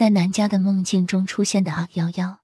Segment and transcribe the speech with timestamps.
[0.00, 2.40] 在南家的梦境中出现的阿幺幺，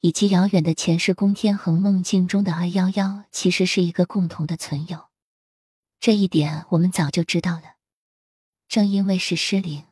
[0.00, 5.08] 以及遥远的前世宫天恒梦境中的阿幺幺，其实是一个共同的存有。
[6.00, 7.74] 这一点我们早就知道了。
[8.66, 9.84] 正因为是失灵，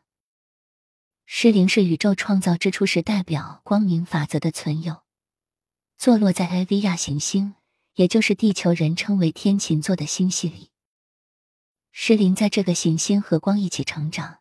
[1.27, 5.03] 失灵是宇宙创造之初时代表光明法则的存有，
[5.99, 7.57] 坐落在埃维亚行星，
[7.97, 10.71] 也就是地球人称为天琴座的星系里。
[11.93, 14.39] 失灵在这个行星和光一起成长，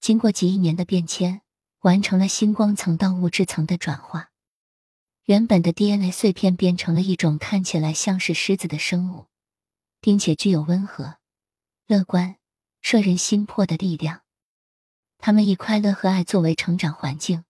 [0.00, 1.42] 经过几亿年的变迁，
[1.80, 4.30] 完成了星光层到物质层的转化。
[5.24, 9.26] 原本的 DNA 碎片变成了一种看起来像是狮子的生物，
[10.00, 11.18] 并且具有温和、
[11.86, 12.36] 乐观、
[12.80, 14.22] 摄人心魄的力量。
[15.18, 17.44] 他们以快乐和爱作为成长环境，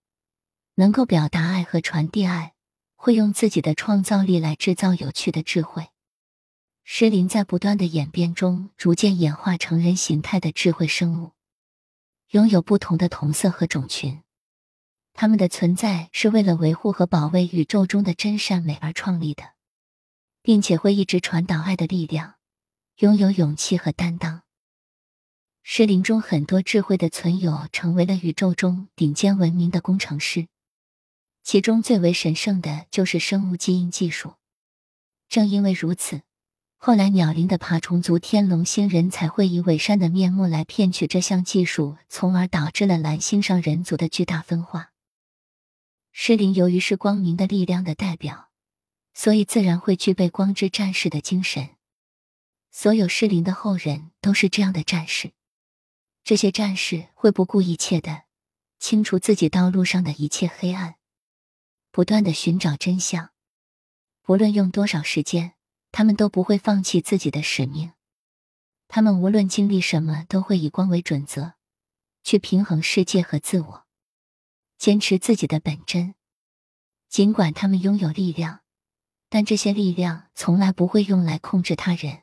[0.75, 2.55] 能够表达爱和传递爱，
[2.97, 5.89] 会用自己的创造力来制造有趣的智慧。
[6.85, 11.33] 狮灵在不断的演变中，逐渐演化成人形态的智慧生物，
[12.31, 14.23] 拥有不同的同色和种群。
[15.13, 19.55] 他们的存在是为了维护和保卫宇宙中的真善美而创立的，
[20.41, 22.37] 并且会一直传导爱的力量，
[22.99, 24.43] 拥有勇气和担当。
[25.63, 30.47] 狮灵中很多智慧的存有成为了宇宙中顶尖文明的工程师，
[31.43, 34.35] 其中最为神圣的就是生物基因技术。
[35.29, 36.23] 正因为如此。
[36.83, 44.93] 后来，鸟灵的爬虫族天龙星人才会以伪善的面目来骗取这项技术，从而导致了蓝星上人族的巨大分化。
[46.11, 48.49] 狮灵由于是光明的力量的代表，
[49.13, 51.69] 所以自然会具备光之战士的精神。
[52.71, 55.33] 所有狮灵的后人都是这样的战士，
[56.25, 58.23] 这些战士会不顾一切的
[58.79, 60.95] 清除自己道路上的一切黑暗，
[61.91, 63.33] 不断的寻找真相，
[64.29, 65.53] 无论用多少时间。
[65.93, 67.93] 他们都不会放弃自己的使命，
[68.89, 71.55] 他们无论经历什么，都会以光为准则，
[72.23, 73.87] 去平衡世界和自我，
[74.79, 76.15] 坚持自己的本真。
[77.09, 78.61] 尽管他们拥有力量，
[79.29, 82.23] 但这些力量从来不会用来控制他人，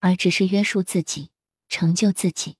[0.00, 1.30] 而只是约束自己，
[1.68, 2.56] 成就自己。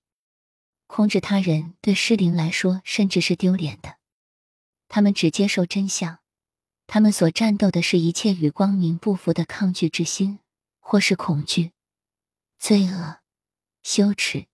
[0.87, 3.97] 控制他人对失灵来说，甚至是丢脸的。
[4.88, 6.19] 他们只接受真相。
[6.93, 10.41] 他们所战斗的是一切与光明不符的抗拒之心，
[10.81, 11.71] 或是恐惧、
[12.59, 13.21] 罪恶、
[13.84, 14.49] 羞耻、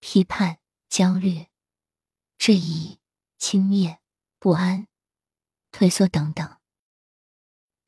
[0.00, 0.56] 批判、
[0.88, 1.48] 焦虑、
[2.38, 2.96] 质疑、
[3.36, 3.98] 轻蔑、
[4.38, 4.86] 不安、
[5.70, 6.56] 退缩等等。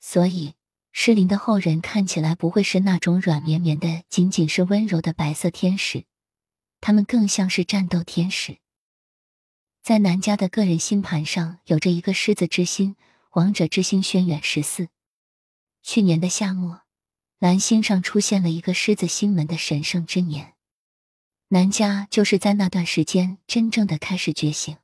[0.01, 0.53] 所以，
[0.93, 6.05] 失灵的后人看起来不会是那种软绵绵的、仅仅是温柔的白色天使，
[6.83, 8.59] 他们更像是战斗天使。
[9.83, 12.97] 在南家的个人星盘上，有着一个狮子之心。
[13.35, 14.91] 王者之星轩辕十四，
[15.83, 16.83] 去年的夏末，
[17.41, 20.55] 蓝星上出现了一个狮子星门的神圣之年。
[21.49, 24.77] 南家就是在那段时间真正的开始觉醒，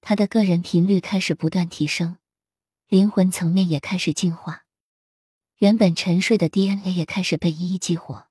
[0.00, 2.18] 他的个人频率开始不断提升，
[2.86, 4.64] 灵魂层面也开始进化，
[5.56, 8.28] 原本沉睡的 DNA 也开始被一一激活，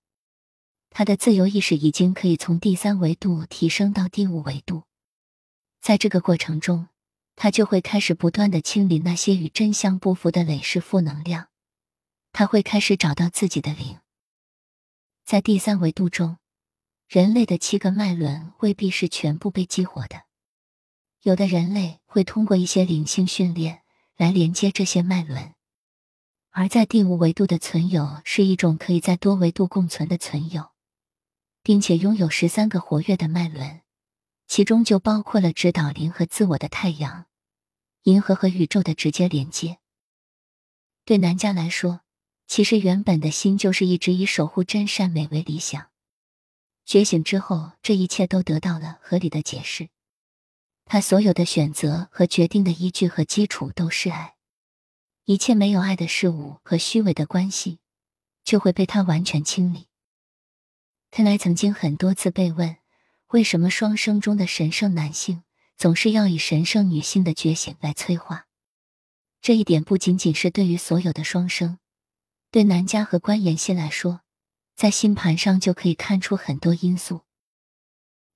[0.90, 4.84] 他的自由意识已经可以从第三维度提升到第五维度，
[5.82, 6.88] 在这个过程中。
[7.38, 11.50] 他就会开始不断的清理那些与真相不符的累世负能量，
[12.34, 14.00] 他会开始找到自己的灵。
[15.24, 16.40] 在第三维度中，
[17.08, 20.24] 人类的七个脉轮未必是全部被激活的，
[21.22, 23.84] 有的人类会通过一些灵性训练
[24.16, 25.54] 来连接这些脉轮。
[26.50, 30.72] 而在第五维度的存有是一种可以在多维度共存的存有，
[31.62, 33.82] 并且拥有十三个活跃的脉轮。
[34.48, 37.26] 其中就包括了指导灵和自我的太阳、
[38.04, 39.80] 银河和宇宙的直接连接。
[41.04, 42.02] 对南家来说，
[42.48, 45.90] 其实原本的心就是一直以守护真善美为理想。
[46.86, 49.90] 觉醒之后，这一切都得到了合理的解释。
[50.86, 54.36] 他所有的选择和决定的依据和基础都是爱。
[55.26, 57.80] 一切没有爱的事物和虚伪的关系，
[58.46, 59.88] 就会被他完全清理。
[61.12, 62.78] 看来曾经很多次被问。
[63.28, 65.44] 为什么双生中的神圣男性
[65.76, 68.48] 总是要以神圣女性的觉醒来催化？
[69.42, 71.78] 这一点不仅仅是对于所有的双生，
[72.52, 74.22] 对南家和关妍希来说，
[74.76, 77.24] 在星盘上就可以看出很多因素。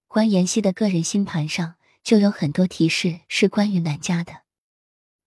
[0.10, 4.42] 关妍希的个人星盘上就有很多提示是关于南家的，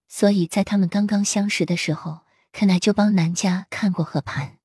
[0.09, 2.21] 所以在他们刚刚相识的时候，
[2.53, 4.59] 看来就帮南家看过合盘。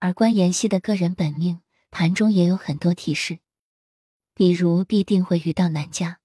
[0.00, 3.38] 而关妍希的个人本命盘中也有很多提示。
[4.42, 6.18] 比如必定会遇到南家，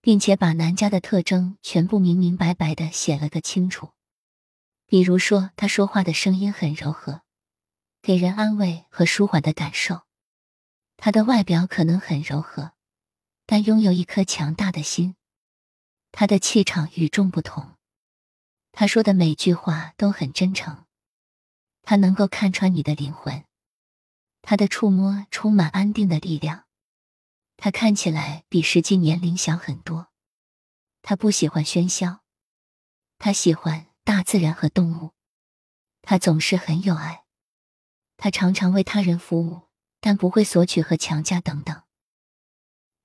[0.00, 3.90] 并且把南家的特征全部明明白白的写了个清楚。
[4.86, 7.22] 比如说，他说话的声音很柔和，
[8.00, 10.02] 给人安慰和舒缓的感受。
[10.96, 12.70] 他的外表可能很柔和，
[13.46, 15.16] 但拥有一颗强大的心，
[16.12, 17.74] 他的气场与众不同，
[18.70, 20.84] 他说的每句话都很真诚，
[21.82, 23.44] 他能够看穿你的灵魂，
[24.40, 26.63] 他的触摸充满安定的力量，
[27.64, 30.08] 他看起来比实际年龄小很多，
[31.00, 32.20] 他不喜欢喧嚣，
[33.16, 35.12] 他喜欢大自然和动物，
[36.02, 37.24] 他总是很有爱，
[38.18, 39.62] 他常常为他人服务，
[39.98, 41.84] 但不会索取和强加等等。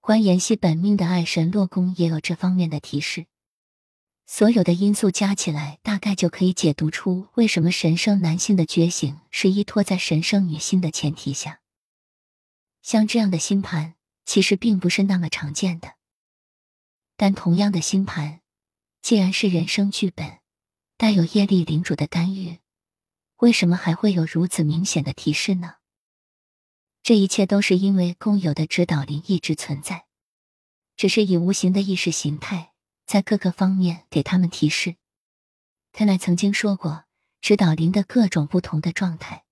[0.01, 3.27] 关妍希本命的爱神洛宫也有这方面的提示，
[4.25, 11.61] 所有的因素加起来，大概就可以解读出为什么神圣男性的觉醒是依托在神圣女性的前提下。
[12.81, 13.95] 像这样的星盘
[14.29, 15.95] 其实并不是那么常见的，
[17.17, 18.41] 但同样的星盘，
[19.01, 20.37] 既然是人生剧本，
[20.97, 22.59] 带有业力领主的干预，
[23.37, 25.77] 为什么还会有如此明显的提示呢？
[27.01, 30.05] 这一切都是因为共有的指导灵一直存在，
[30.95, 32.73] 只是以无形的意识形态
[33.07, 34.97] 在各个方面给他们提示。
[35.91, 37.05] 泰奈曾经说过，
[37.41, 39.45] 指导灵的各种不同的状态。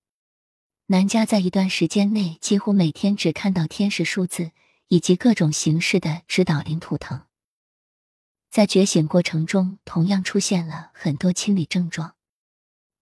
[0.85, 4.51] 南家在一段时间内几乎每天只看到天使数字
[4.87, 7.23] 以及各种形式的指导灵图腾。
[8.49, 12.15] 在觉醒过程中，同样出现了很多清理症状，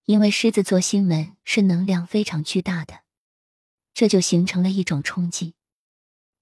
[0.05, 3.01] 因为狮子座星门是能量非常巨大的。
[3.93, 5.55] 这就形成了一种冲击，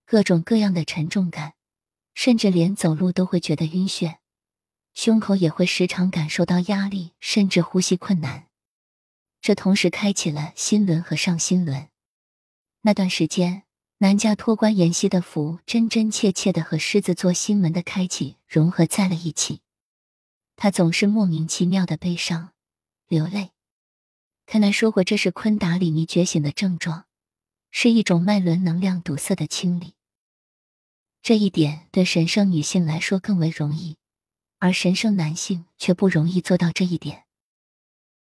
[0.06, 1.54] 各种各样的沉重感，
[2.16, 4.18] 甚至连走路都会觉得晕眩，
[4.96, 8.48] 胸口也会时常感受到压力，甚至呼吸困难。
[9.40, 11.90] 这同时开启了心轮和上心轮。
[12.82, 13.64] 那段时间，
[14.04, 19.62] 南家托关妍希的福真真切切的和狮子座心门的开启融合在了一起。
[20.58, 22.52] 他总是莫名其妙的悲伤、
[23.08, 23.52] 流泪。
[24.46, 27.06] 看来说过，这是昆达里尼觉醒的症状。
[27.72, 29.94] 是一种脉轮能量堵塞的清理，
[31.22, 33.96] 这一点对神圣女性来说更为容易，
[34.60, 37.23] 而神圣男性却不容易做到这一点。